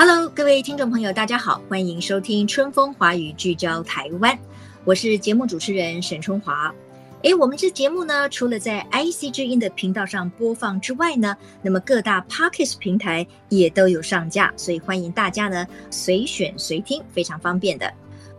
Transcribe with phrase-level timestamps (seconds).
[0.00, 4.38] Hello，各位听众朋友，大家好，欢迎收听《春风华语》，聚焦台湾。
[4.84, 6.72] 我是节目主持人沈春华。
[7.22, 17.92] 诶，我们这节目呢，除了在 IC 之音的频道上播放之外呢，那么各大 Podcast 平台也都有上架，所以欢迎大家呢随选随听，非常方便的。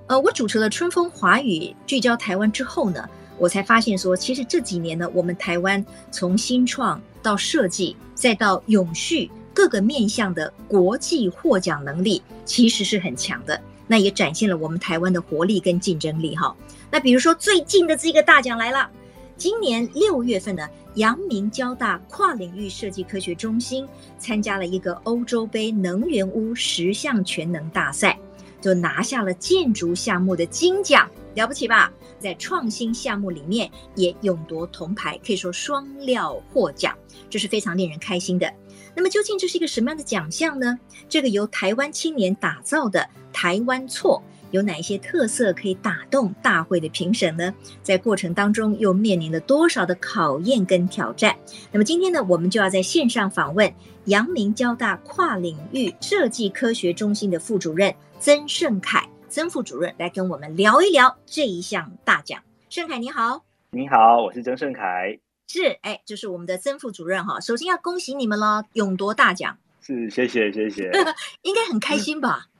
[0.07, 3.05] 呃，我主持了春风华语聚焦台湾之后呢，
[3.37, 9.29] 我才发现说，其实这几年呢，我们台湾从新创到设计，再到永续
[9.59, 13.59] 各个面向的国际获奖能力，其实是很强的。
[13.88, 16.55] 那也展现了我们台湾的活力跟竞争力哈。
[16.89, 18.89] 那比如说最近的这个大奖来了，
[19.35, 23.85] 今年六月份呢，阳明交大跨领域设计科学中心
[24.17, 28.17] 参加了一个欧洲杯能源屋十项全能大赛，
[28.61, 31.91] 就拿下了建筑项目的金奖，了不起吧？
[32.17, 36.97] 在创新项目里面也勇夺铜牌，可以说双料获奖，
[37.29, 38.49] 这是非常令人开心的。
[38.95, 40.77] 那么究竟这是一个什么样的奖项呢？
[41.07, 44.21] 这个由台湾青年打造的台湾错。
[44.51, 47.53] 有哪一些特色可以打动大会的评审呢？
[47.83, 51.35] 在过程当中又面临了多少的考验跟挑战？
[51.71, 53.71] 那么今天呢，我们就要在线上访问
[54.05, 62.41] 阳明交大跨领域设计科学中心的副主任曾盛凯，曾副主任来跟我们聊一聊这一项大奖。
[62.69, 65.19] 盛凯你好，你好，我是曾盛凯，
[65.52, 67.39] 是哎，就是我们的曾副主任哈。
[67.39, 70.91] 首先要恭喜你们了，勇夺大奖，是谢谢谢谢，
[71.41, 72.46] 应该很开心吧？
[72.46, 72.50] 嗯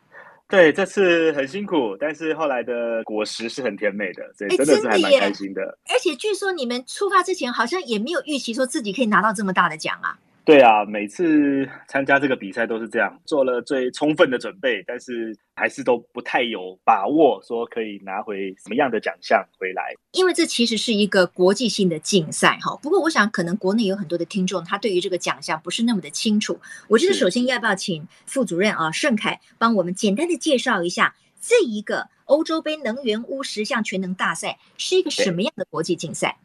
[0.50, 5.64] 对，这次很辛苦，但是后来的果实是很甜美的，所以真的是还蛮开心的。
[5.64, 10.18] 的而且据说你们出发之前好像也没有预期说自己可以拿到这么大的奖啊。
[10.50, 19.94] 对啊，每次参加这个比赛都是这样，做了最充分的准备，但是还是都不太有把握说可以拿回什么样的奖项回来。
[20.14, 22.76] 因为这其实是一个国际性的竞赛哈。
[22.82, 26.60] 不过我想可能国内有很多的听众，他对于这个奖项不是那么的清楚。
[26.88, 36.40] 我觉得首先要不要请副主任啊盛凯帮我们简单的介绍一下这一个欧洲杯能源屋十项全能大赛是一个什么样的国际竞赛？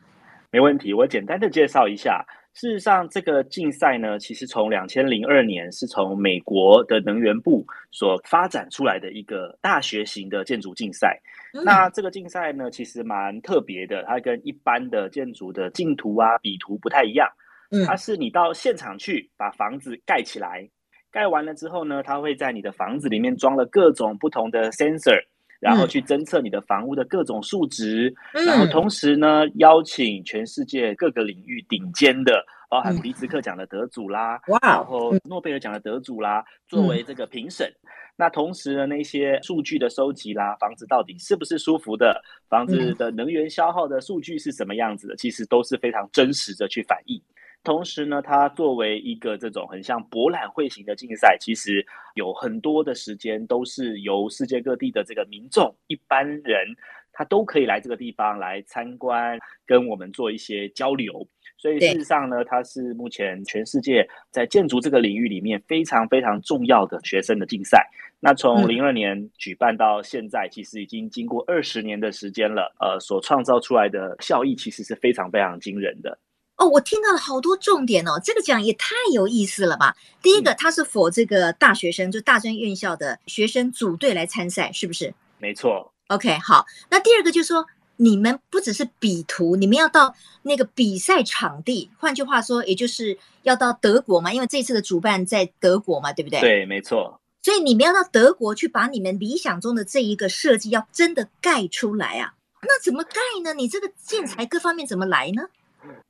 [0.50, 2.26] 没问题，我简单的介绍一下。
[2.54, 11.20] 事实上，这个竞赛呢，其实从两千零二年是从美国的能源部所发展出来的一个大学型的建筑竞赛。
[11.52, 17.28] 嗯、那这个竞赛呢，其实蛮特别的，它跟一般的建筑的竞图啊、比图不太一样。
[17.72, 20.68] 嗯，它是你到现场去把房子盖起来，
[21.10, 25.20] 盖完了之后呢，它会在你的房子里面装了各种不同的 sensor。
[25.60, 37.66] 然后去侦测你的房屋的各种数值，嗯、然后同时呢，邀请全世界各个领域顶尖的，包含普利兹克奖的得主啦，哇、嗯，然后诺贝尔奖的得主啦，作为这个评审。
[37.82, 47.20] 嗯、那同时呢，那些数据的收集啦，房子到底是不是舒服的，房子的能源消耗的数据是什么样子的，其实都是非常真实的去反映。
[47.64, 56.68] 同时呢，它作为一个这种很像博览会型的竞赛，其实有很多的时间都是由世界各地的这个民众、一般人，
[57.10, 61.26] 他都可以来这个地方来参观，跟我们做一些交流。
[61.56, 67.88] 所以事实上呢，它是目前全世界在建筑这个领域里面非常非常重要的学生的竞赛。
[68.20, 72.74] 那从零二年举办到现在，其实已经经过二十年的时间了。
[72.78, 76.18] 呃，所创造出来的效益其实是非常非常惊人的。
[76.64, 79.94] 哦，我听到了好多重点哦，这个奖也太有意思了吧！
[80.22, 85.12] 第一个，它是 for 这个大学生，就大专院校的学生组队来参赛，是不是？
[85.38, 85.92] 没错。
[86.08, 86.64] OK，好。
[86.88, 87.66] 那第二个就是说，
[87.96, 96.40] 你们不只是比图，你们要到那个比赛场地，换句话说，也就是要到德国嘛，因为这次的主办在德国嘛，对不对？
[96.40, 97.20] 对，没错。
[97.42, 102.32] 所以你们要到德国去把你们理想中的这一个设计要真的盖出来啊？
[102.62, 103.52] 那怎么盖呢？
[103.52, 105.42] 你这个建材各方面怎么来呢？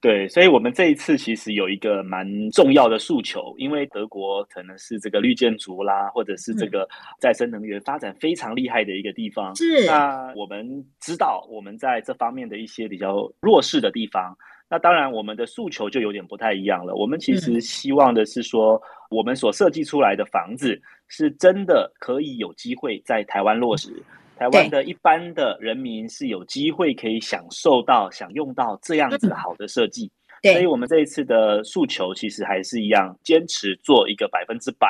[0.00, 6.86] 对，所以我们这一次其实有一个蛮重要的诉求，因为德国可能是这个绿建筑啦，或者是这个
[7.18, 9.54] 再生能源发展非常厉害的一个地方。
[9.56, 14.36] 是，那我们知道我们在这方面的一些比较弱势的地方，
[14.68, 16.94] 那当然我们的诉求就有点不太一样了。
[16.94, 18.80] 我们其实希望的是说，
[19.10, 24.02] 我们所设计出来的房子是真的可以有机会在台湾落实。
[24.36, 30.10] 台湾的一般的人民是有机会可以享受到、享用到这样子好的设计。
[30.42, 34.88] 对，所以我们这一次的诉求其实还是一样，坚持做一个百分之百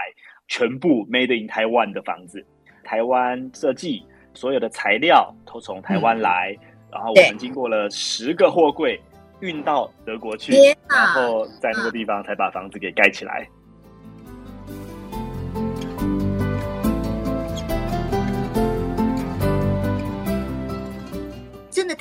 [0.48, 2.44] 全部 Made in Taiwan 的房子，
[2.82, 4.02] 台湾设计，
[4.32, 9.00] 所有的材料都从台湾来，嗯、然后我们经过了十个货柜
[9.40, 10.52] 运到德国去，
[10.88, 13.46] 然后在那个地方才把房子给盖起来。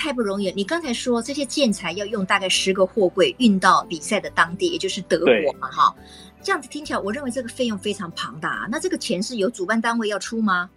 [0.04, 0.54] 太不容易了！
[0.54, 5.96] 你刚才说这些建材要用大概十个货柜运到比赛的当地，也就是德国嘛，哈，
[6.42, 8.68] 这样子听起来，我认为这个费用非常庞大。
[8.70, 10.70] 那这个钱是由主办单位要出吗？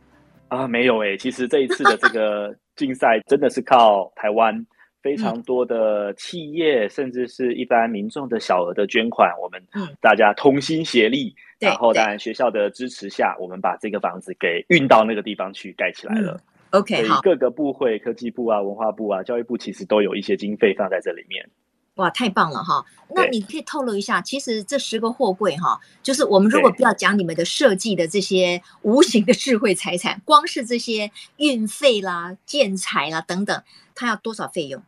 [0.47, 4.65] 啊，没有诶、欸，其实这一次的这个 竞赛真的是靠台湾
[5.03, 9.61] 非常多的企业，嗯、甚至是一般民众的小额的捐款，我们
[10.01, 16.35] 大家同心协力，嗯、然后当然学校的支持下，我们把这个房子给运到那个地方去盖起来了。
[16.35, 16.41] 嗯
[16.71, 21.49] OK，好，各个部会，科技部啊、文化部啊、教育部其实都有一些经费放在这里面。
[21.95, 22.85] 哇，太棒了哈！
[23.15, 33.63] 那你可以透露一下，其实这十个货柜哈，就是我们如果不要讲你们的设计的这些无形的智慧财产，光是这些运费啦、建材啦等等，
[33.95, 34.83] 它要多少费用？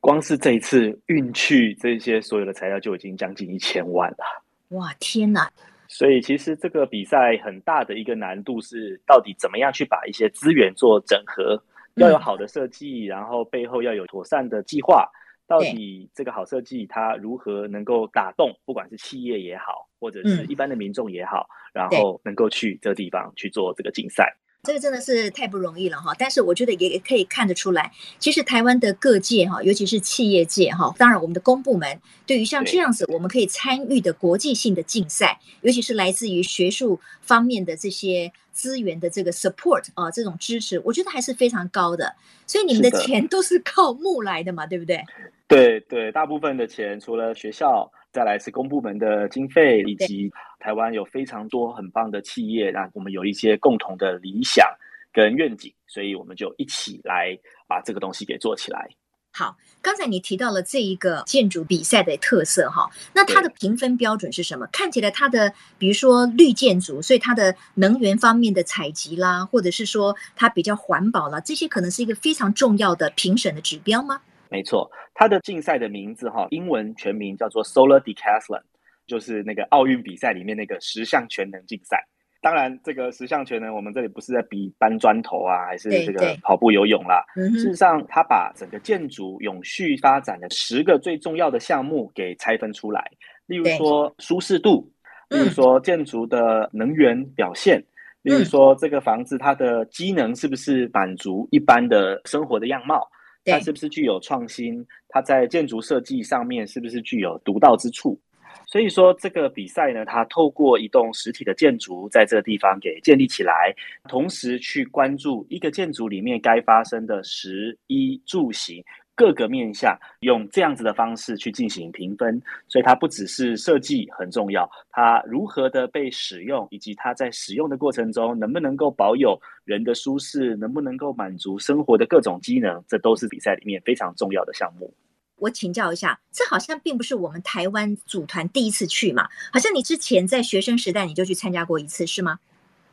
[0.00, 4.42] 光是这一次运去这些所有的材料就已经将近一千万了。
[4.70, 5.52] 哇，天哪！
[5.92, 11.60] 所以其实这个比赛很大的一个难度是，到底怎么样去把一些资源做整合，
[11.96, 15.10] 要有好的设计，然后背后要有妥善的计划。
[15.48, 24.32] 到底这个好设计它如何能够打动，不管是企业也好，或者是一般的民众也好，然后能够去这个地方去做这个竞赛。
[24.62, 42.14] 这个真的是太不容易了哈，但是我觉得也可以看得出来，其实台湾的各界哈，尤其是企业界哈，当然我们的公部门对于像这样子我们可以参与的国际性的竞赛，尤其是来自于学术方面的这些资源的这个 support 啊，这种支持，我觉得还是非常高的。
[42.46, 45.02] 所以你们的钱都是靠募来的嘛，对不对？
[45.48, 47.90] 对对，大部分的钱除了学校。
[48.12, 54.68] 再来是公部门的经费，以及台湾有非常多很棒的企业，那我们有一些共同的理想
[55.12, 58.88] 跟愿景，所以我们就一起来把这个东西给做起来。
[59.32, 64.66] 好，刚才你提到了这一个建筑比赛的特色哈，那它的评分标准是什么？
[64.72, 74.20] 看起来它的，比如说绿建筑，所以它的能源方面的采集啦，或者是说它比较环保啦，这些可能是一个非常重要的评审的指标吗？
[74.50, 78.62] 没错，它的竞赛的名字哈，英文全名叫做 Solar Decathlon，
[79.06, 82.04] 就是那个奥运比赛里面那个十项全能竞赛。
[82.42, 87.22] 当然，这个十项全能，我们这里不是在比搬砖头啊，还是这个跑步游泳啦。
[87.34, 93.08] 事实上，它把整个建筑永续发展的十个最重要的项目给拆分出来，
[93.46, 94.90] 例如说舒适度，
[95.28, 97.78] 例如说建筑的能源表现，
[98.22, 103.06] 例如说这个房子它的机能是不是满足一般的生活的样貌。
[103.50, 104.86] 它是不是具有创新？
[105.08, 108.18] 它在建筑设计上面是不是具有独到之处？
[108.66, 113.74] 所以说这个比赛呢，它透过一栋实体的建筑在这个地方给建立起来，
[114.08, 118.82] 同时去关注一个建筑里面该发生的食衣住行。
[119.20, 134.90] 各个面向用这样子的方式去进行评分，所以它不只是设计很重要，它如何的被使用，以及它在使用的过程中能不能够保有人的舒适，能不能够满足生活的各种机能，这都是比赛里面非常重要的项目。
[135.36, 139.28] 我请教一下，这好像并不是我们台湾组团第一次去嘛？
[139.52, 142.38] 好像你之前在学生时代你就去参加过一次，是吗？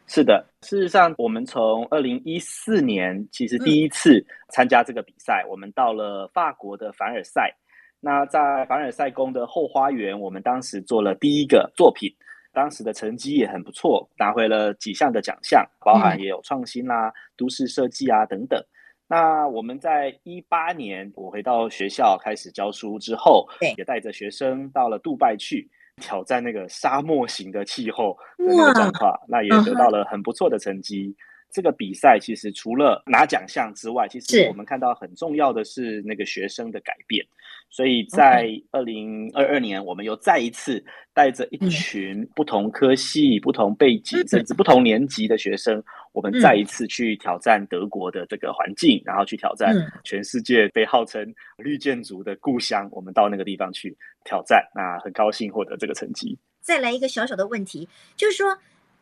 [0.10, 7.54] 是的，事实上，我们从二零一四年其实第一次参加这个比赛，嗯、我们到了法国的凡尔赛。
[8.00, 12.10] 那在凡尔赛宫的后花园，我们当时做了第一个作品，
[12.54, 18.64] 当时的成绩也很不错，拿回了几项的奖项，包含也有创新啦、啊、嗯、都市设计啊等等。
[19.10, 23.46] 那我们在一八年，我回到学校开始教书之后，
[23.78, 25.70] 也带着学生到了杜拜去。
[25.98, 31.16] 挑战那个沙漠型的气候的那个状况，那也得到了很不错的成绩。
[31.52, 37.26] 这个比赛其实除了拿奖项之外，其实我们看到很重要的是那个学生的改变。
[37.70, 40.82] 所以在二零二二年，我们又再一次
[41.14, 49.76] 带着一群不同科系、不同背景，甚至不同年级的学生，我们再一次去挑战德国的这个环境，然后去挑战
[50.06, 52.88] 全世界被号称绿建筑的故乡。
[52.90, 56.40] 我们到那个地方去挑战，那很高兴获得这个成绩。
[56.62, 58.58] 再来一个小小的问题，就是说。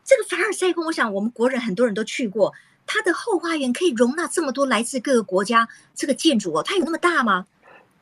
[0.06, 2.54] 这个凡尔赛宫，我想我们国人很多人都去过。
[2.86, 7.44] 它的后花园可以容纳这么多来自各个国家这个建筑哦，它有那么大吗？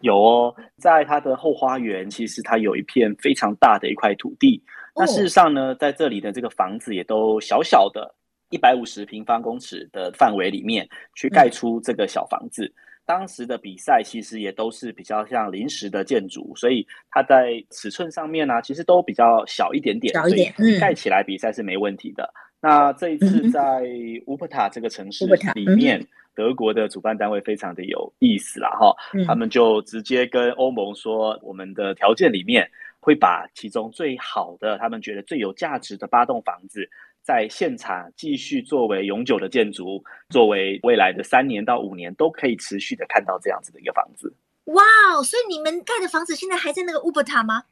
[0.00, 4.62] 有哦，在它的后花园，其实它有一片非常大的一块土地。
[4.94, 8.14] 那事实上呢，在这里的这个房子也都小小的，
[8.50, 12.66] 一百五十平方公尺的范围里面去盖出这个小房子。
[12.66, 12.75] 嗯、
[13.06, 22.25] 当时的比赛其实也都是比较像临时的建筑，所以它在尺寸上面呢、啊，其实都比较小一点点，小一点，所以盖起来比赛是没问题的。
[22.25, 23.82] 嗯、那这一次在
[24.26, 32.66] 乌普塔这个城市里面，嗯、德国的主办单位非常的有意思啦哈，嗯、他们就直接跟欧盟说，我们的条件里面
[33.00, 36.88] 会把其中最好的，他们觉得最有价值的八栋房子。
[37.25, 44.31] 在现场继续作为永久的建筑，作为未来的三年到五年都可以持续的看到这样子的一个房子。
[44.66, 44.83] 哇
[45.14, 45.23] 哦！
[45.23, 47.62] 所以你们盖的房子现在还在那个乌伯塔吗？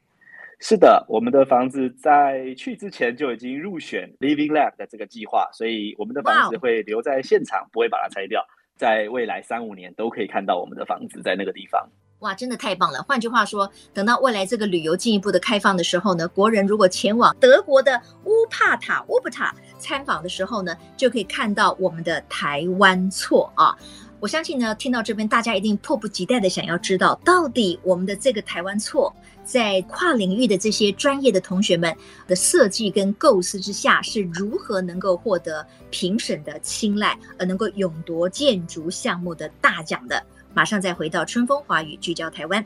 [0.59, 8.43] 是的，我们的房子在去之前就已经入选 Living Lab 的这个计划，所以我们的房子会留在现场，不会把它拆掉，
[8.75, 11.87] 在未来三五年都可以看到我们的房子在那个地方。
[12.23, 13.03] 哇，真的太棒了！
[13.03, 23.75] 换句话说，等到未来这个旅游进一步的开放的时候呢，国人如果前往德国的乌帕塔乌布塔参访的时候呢，就可以看到我们的台湾错啊！
[24.21, 29.13] 我相信呢，听到这边大家一定迫不及待的想要知道，到底我们的这个台湾错，
[29.43, 31.93] 在跨领域的这些专业的同学们
[32.25, 40.23] 的设计跟构思之下，是如何能够获得评审的青睐，而能够勇夺建筑项目的大奖的。
[40.53, 42.63] 马上再回到春风华语，聚焦台湾。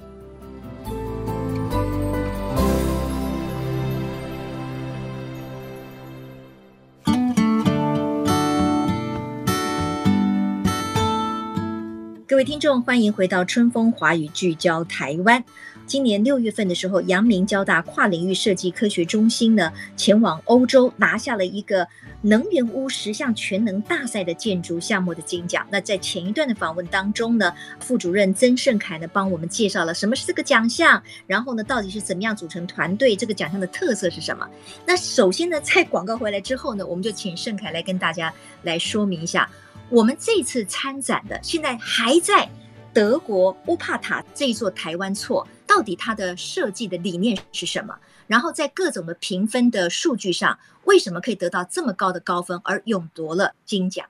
[12.28, 15.44] 各位听众，欢迎回到春风华语，聚焦台湾。
[15.88, 21.88] 今年六月份的时候，阳明交大跨领域设计科学中心呢，前往欧洲拿下了一个
[22.22, 25.66] 能源屋十项全能大赛的建筑项目的金奖。
[25.72, 34.46] 那在前一段的访问当中呢，副主任曾盛凯呢帮我们介绍了什么是这个奖项，然后呢到底是怎么样组成团队，这个奖项的特色是什么？
[34.86, 39.50] 那首先呢，在广告回来之后呢，我们就请盛凯来跟大家来说明一下，
[39.90, 42.50] 我们这次参展的现在还在
[42.98, 45.48] 德国乌帕塔这一座台湾错。
[45.68, 47.96] 到底它的设计的理念是什么？
[48.26, 54.04] 然后在各种的评分的数据上，为什么可以得到这么高的高分而勇夺了金奖？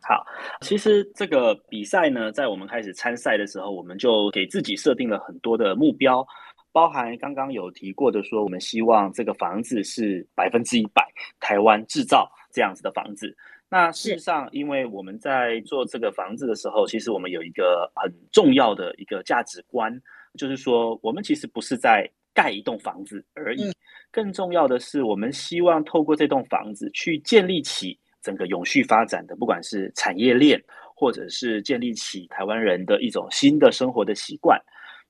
[0.00, 0.24] 好，
[0.62, 6.26] 其实这个比赛呢，在我们开始参赛的时候，我们就给自己设定了很多的目标，
[6.72, 11.06] 包含刚刚有提过的，说我们希望这个房子是百分之一百
[11.38, 13.36] 台湾制造这样子的房子。
[13.72, 19.90] 那事实上，因为我们在做这个房子的时候，其实我们有一个很重要的一个价值观。
[20.36, 23.72] 就是说，我们其实不是在盖一栋房子而已，
[24.10, 30.62] 更重要的是，我们希望透过这栋房子去建立起整个永续发展的，不管是产业链，
[30.94, 34.60] 或者是建立起台湾人的一种新的生活的习惯。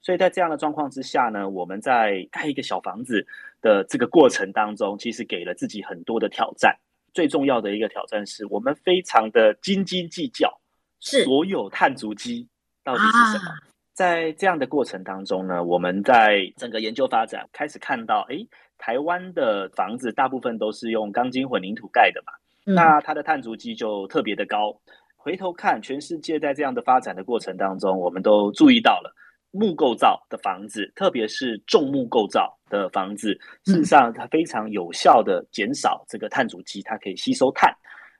[0.00, 3.26] 所以在这样的状况之下呢，我们在盖一个小房子
[3.60, 6.78] 的这个过程当中，其实给了自己很多的挑战。
[7.12, 10.52] 最重要的一个挑战是我们非常的斤斤计较，
[11.00, 12.48] 是所有碳足迹
[12.82, 13.50] 到底是什么。
[13.50, 13.58] 啊
[13.94, 18.36] 在这样的过程当中呢，我们在整个研究发展开始看到，哎，
[18.78, 22.32] 台湾的房子大部分都是用钢筋混凝土盖的嘛，
[22.64, 24.74] 嗯、那它的碳足迹就特别的高。
[25.14, 29.14] 回头看全世界在这样的发展的过程当中，我们都注意到了
[29.52, 37.72] 木构造的房子，特别是重木构造的房子，事实上它非常有效的减少这个碳足迹，它可以吸收碳。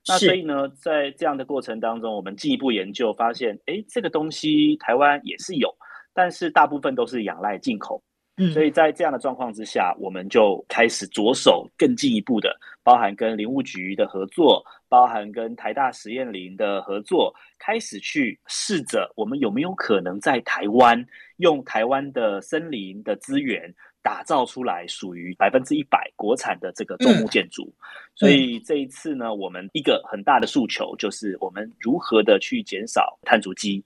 [0.07, 5.69] 那所以呢，在这样的过程当中，我们进一步研究发现，哎，这个东西台湾也是有，
[6.13, 8.03] 但是大部分都是仰赖进口。
[8.37, 21.05] 嗯，所以在这样的状况之下，我们就开始着手更进一步的，包含跟林务局的合作，包含跟台大实验林的合作，开始去试着我们有没有可能在台湾
[21.37, 23.73] 用台湾的森林的资源。
[24.05, 27.79] 打造出来属于百分之一百国产的这个重木建筑，嗯、
[28.17, 33.81] 所以这一次呢，我们一个很大的诉求就是我们如何的去减少碳足迹。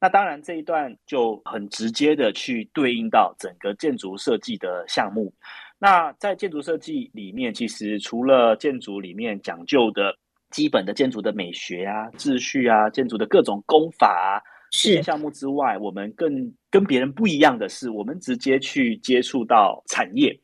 [0.00, 5.32] 那当然这一段就很直接的去对应到整个建筑设计的项目。
[5.78, 10.16] 那在建筑设计里面，其实除了建筑里面讲究的
[10.50, 14.40] 基本的建筑的美学啊、秩序啊、建筑的各种工法啊。
[14.72, 20.38] 这些项目之外，我们更跟别人不一样的是，我们直接去接触到产业，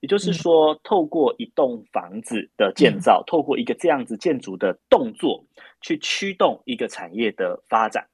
[0.00, 5.46] 也就是说，透过一栋房子的建造，透过一个这样子建筑的动作，
[5.80, 8.04] 去驱动一个产业的发展。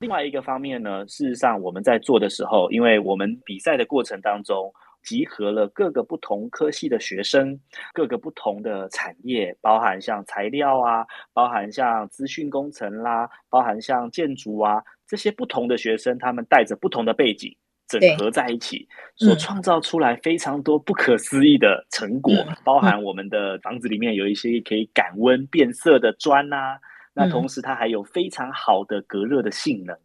[0.00, 7.60] 另外一个方面呢，事实上我们在做的时候，因为我们比赛的过程当中，集合了各个不同科系的学生，
[7.92, 17.54] 各个不同的产业，包含像材料啊，包含像资讯工程啦，包含像建筑啊，这些不同的学生，他们带着不同的背景，
[17.86, 26.78] 整合在一起，所创造出来非常多不可思议的成果，嗯、包含我们的房子里面有一些可以感温变色的砖呐、啊，
[27.12, 29.96] 那同时它还有非常好的隔热的性能，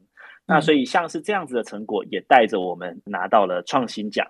[0.45, 4.27] 那所以像是这样子的成果，也带着我们拿到了创新奖。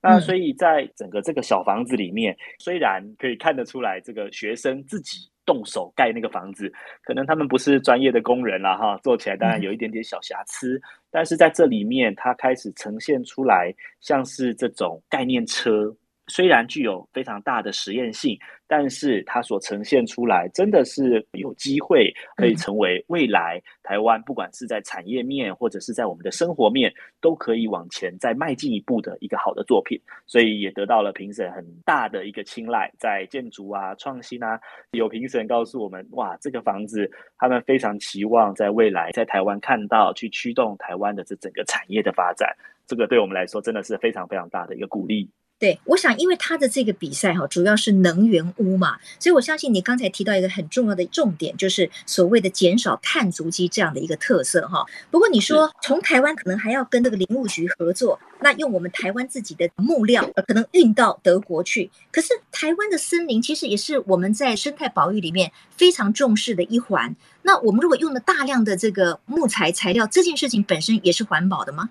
[0.00, 5.30] 那所以在整个这个小房子里面，虽然可以看得出来，这个学生自己。
[5.46, 15.94] 动手盖那个房子，可能他们不是专业的工人啦，哈，做起来当然有一点点小瑕疵，嗯、但是在这里面，它开始呈现出来，像是这种概念车。
[16.28, 26.90] 虽然具有非常大的实验性，但是它所呈现出来真的是有机会可以成为未来台湾不管是在产业面或者是在我们的生活面
[27.20, 32.90] 都可以往前再迈进一步的一个好的作品，所以也得到了评审很大的一个青睐。
[32.98, 34.58] 在建筑啊、创新啊，
[34.92, 42.56] 有评审告诉我们，哇，这个房子他们非常期望在未来在台湾看到，去驱动台湾的这整个产业的发展。
[42.86, 45.30] 这个对我们来说真的是非常非常大的一个鼓励。
[45.56, 54.84] 对，我想，因为他的这个比赛哈，主要是能源屋嘛，所以我相信你刚才提到一个很重要的重点，就是所谓的减少碳足迹这样的一个特色哈。
[55.10, 61.90] 不过你说从台湾可能还要跟那个林务局合作，那用我们台湾自己的木料，可能运到德国去。
[62.10, 67.16] 可是台湾的森林其实也是我们在生态保育里面非常重视的一环。
[67.42, 71.88] 那我们如果用了大量的这个木材材料，这件事情本身也是环保的吗？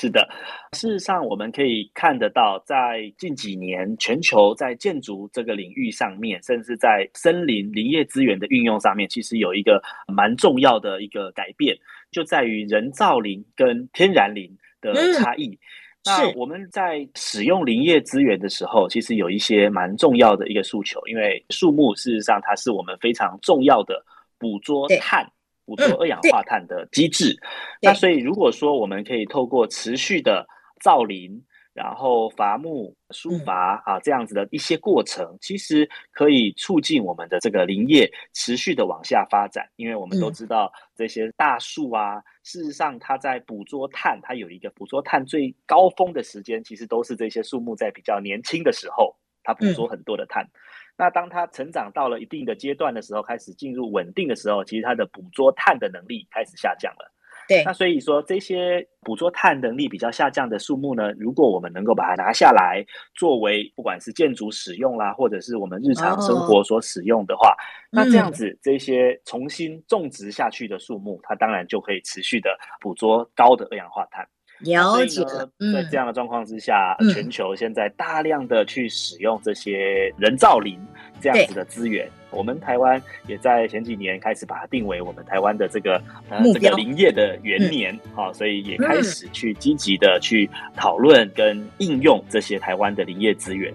[0.00, 0.28] 是的，
[0.74, 11.76] 事实上我们可以看得到，在近几年，全球在建筑这个领域上面，甚至在森林林业资源的运用上面，其实有一个蛮重要的一个改变，
[12.12, 14.48] 就在于人造林跟天然林
[14.80, 15.48] 的差异。
[15.48, 15.58] 嗯、
[16.06, 24.00] 那我们在使用林业资源的时候，其实有一些蛮重要的一个诉求，因为树木事实上它是我们非常重要的
[24.38, 25.28] 捕捉碳。
[25.68, 27.44] 捕捉二氧化碳的机制，嗯、
[27.82, 30.46] 那所以如果说我们可以透过持续的
[30.80, 31.44] 造林，
[31.74, 39.68] 然后伐木、疏伐、嗯、啊这样子的一些过程，其实可以促进我们的这个林业持续的往下发展。
[39.76, 50.42] 因为我们都知道这些大树啊，嗯、事实上它在捕捉碳，它有一个捕捉碳最高峰的时间，其实都是这些树木在比较年轻的时候，它捕捉很多的碳。
[50.44, 50.50] 嗯
[50.98, 57.14] 那当它成长到了一定的阶段的时候，开始进入稳定的时候，其实它的捕捉碳的能力开始下降了。
[57.48, 62.84] 对，那所以说这些捕捉碳能力比较下降的树木呢，如果我们能够把它拿下来，
[63.14, 67.56] 作为不管是建筑使用啦，或者是我们日常生活所使用的话，哦、
[67.90, 72.50] 那这样子这些重新种植下去的树木，嗯、它当然就可以持续的
[72.82, 74.28] 捕捉高的二氧化碳。
[74.60, 75.24] 了解。
[75.72, 80.78] 在这样的状况之下，嗯、全球现在大量的去使用这些人造林
[81.20, 82.08] 这样子的资源。
[82.30, 93.72] 我们台湾也在前几年开始把它定为我们台湾的这个呃这个林业的元年，好、嗯哦，所以也开始去积极的去讨论跟应用这些台湾的林业资源。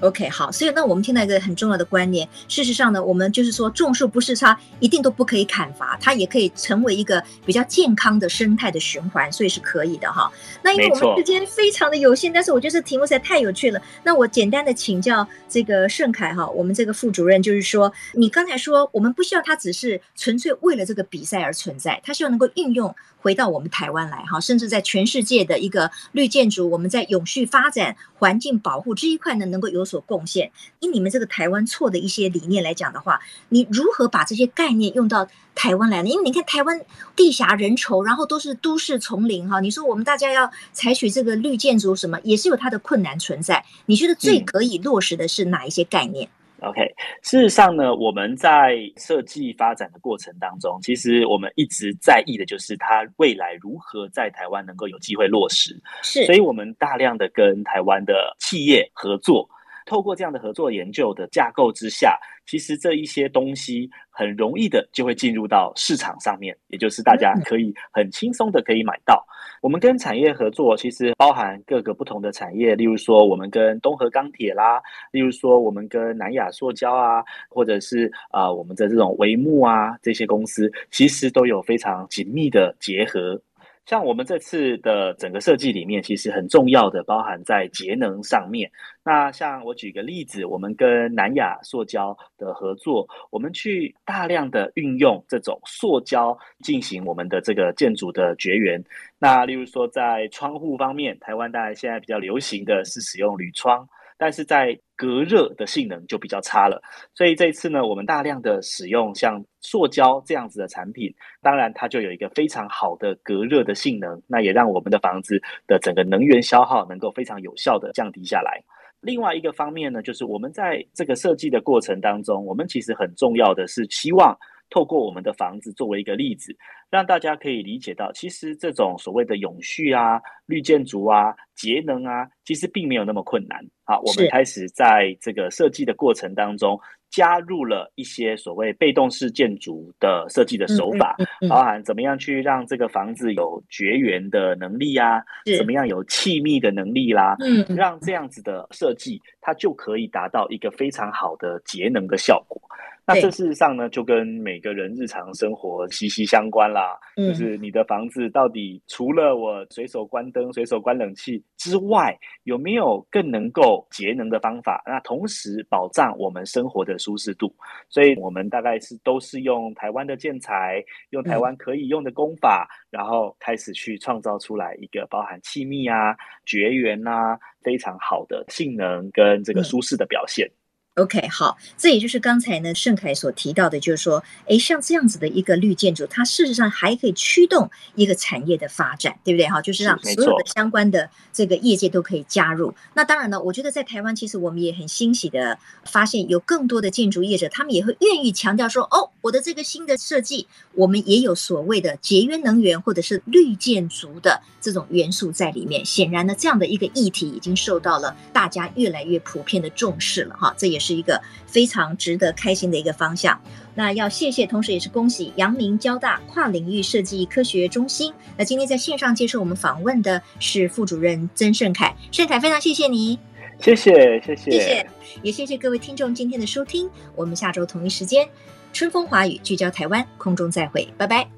[0.00, 2.28] OK，好，所以那我们听到一个很重要的观念。
[2.48, 10.30] 事实上呢，我们就是说，种树不是它一定都不可以砍伐，它也可以成为一个比较健康的生态的循环，所以是可以的哈。
[10.62, 13.80] 那因为我们时间非常的有限，但是我觉得这题目实在太有趣了。
[14.04, 22.94] 那我简单的请教这个盛凯哈，我们这个副主任，就是说，你刚才说我们不需要它只是纯粹为了这个比赛而存在，它希望能够运用
[23.26, 29.96] 回到我们台湾来哈，甚至在全世界的一个绿建筑，我们在永续发展、环境保护这一块呢，能够有所。
[30.06, 36.08] 贡献，以你们这个台湾错的一些理念来讲的话，你如何把这些概念用到台湾来呢？
[36.08, 36.80] 因为你看台湾
[37.16, 39.58] 地狭人稠，然后都是都市丛林哈。
[39.58, 43.64] 你说我们大家要采取这个绿建筑，什么也是有它的困难存在。
[43.86, 46.28] 你觉得最可以落实的是哪一些概念？
[46.28, 46.30] 嗯
[46.66, 46.82] OK，
[47.22, 55.80] 事实上呢，我们在设计发展的过程当中，其实我们一直在意的就是它未来如何在台湾能够有机会落实。
[56.02, 59.48] 是，所以我们大量的跟台湾的企业合作。
[59.86, 69.24] 透过这样的合作研究的架构之下，其实这一些东西很容易的就会进入到市场上面，也就是大家可以很轻松的可以买到。
[69.62, 83.40] 我们跟产业合作，其实包含各个不同的产业，例如说我们跟东河钢铁啦，例如说我们跟南亚塑胶啊，或者是啊、呃、我们的这种帷幕啊这些公司，其实都有非常紧密的结合。
[83.86, 88.68] 像我们这次的整个设计里面，其实很重要的包含在节能上面。
[89.04, 98.82] 那像我举个例子，我们跟南亚塑胶的合作，我们去大量的运用这种塑胶进行我们的这个建筑的绝缘。
[99.20, 106.82] 那例如说在窗户方面，台湾大家现在比较流行的是使用铝窗，但是在隔热的性能就比较差了。
[107.14, 118.60] 所以这一次呢，我们大量的使用像塑胶这样子的产品，当然它就有一个非常好的隔热的性能，那也让我们的房子的整个能源消耗能够非常有效的降低下来。
[119.00, 124.36] 另外一个方面呢，就是我们在这个设计的过程当中，我们其实很重要的是希望
[124.70, 126.56] 透过我们的房子作为一个例子，
[126.90, 133.64] 让大家可以理解到，其实这种所谓的永续啊、绿建筑啊、节能啊，其实并没有那么困难。
[133.84, 141.16] 好，我们开始在这个设计的过程当中，加入了一些所谓被动式建筑的设计的手法，
[141.48, 145.22] 包含怎么样去让这个房子有绝缘的能力啊，
[145.56, 147.36] 怎么样有气密的能力啦，
[147.76, 152.60] 让这样子的设计，它就可以达到一个非常好的节能的效果。
[153.06, 156.98] 那这事实上呢，就跟每个人日常生活息息相关啦。
[157.16, 164.82] 就是你的房子到底除了我随手关灯、随手关冷气之外，有没有更能够节能的方法？
[164.84, 167.54] 那同时保障我们生活的舒适度。
[167.88, 180.50] 所以我们大概是都是用台湾的建材，用台湾可以用的工法，然后开始去创造出来一个包含气密啊、绝缘啊非常好的性能跟这个舒适的表现。
[180.96, 189.46] OK，好，这也就是刚才呢盛凯所提到的，就是说，诶，像这样子的一个绿建筑，它事实上还可以驱动一个产业的发展，对不对？
[189.46, 192.74] 哈，就是让所有的相关的这个业界都可以加入。
[192.94, 205.84] 那当然呢，我觉得在台湾，其实我们也很欣喜的发现，有更多的建筑业者，他们也会愿意强调说，哦，我的这个新的设计，我们也有所谓的节约能源或者是绿建筑的这种元素在里面。
[205.84, 210.85] 显然呢，这样的一个议题已经受到了大家越来越普遍的重视了，哈，这也是。
[210.86, 213.40] 是一个非常值得开心的一个方向。
[213.74, 218.12] 那要谢谢，同时也是恭喜阳明交大跨领域设计科学中心。
[218.36, 223.18] 那今天在线上接受我们访问的是副主任曾盛凯，盛凯非常谢谢你，
[223.60, 223.92] 谢谢
[224.24, 224.86] 谢谢谢谢，
[225.22, 226.88] 也谢谢各位听众今天的收听。
[227.14, 228.26] 我们下周同一时间，
[228.72, 231.28] 春风华语聚焦台湾，空中再会，拜拜。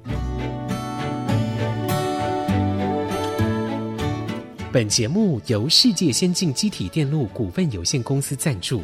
[4.71, 8.83] 本节目由世界先进机体电路股份有限公司赞助。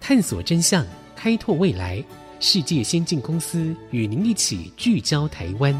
[0.00, 0.84] 探索真相，
[1.14, 2.02] 开拓未来。
[2.40, 5.74] 世界先进公司与您一起聚焦台湾。